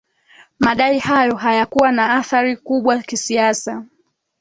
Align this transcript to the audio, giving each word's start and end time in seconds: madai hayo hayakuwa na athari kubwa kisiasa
madai 0.59 0.99
hayo 0.99 1.35
hayakuwa 1.35 1.91
na 1.91 2.09
athari 2.13 2.57
kubwa 2.57 2.99
kisiasa 3.01 3.85